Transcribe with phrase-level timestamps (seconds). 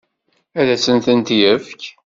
[0.59, 1.81] Ad asent-tent-yefk?